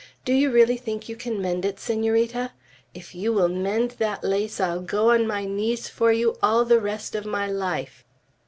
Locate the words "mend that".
3.49-4.23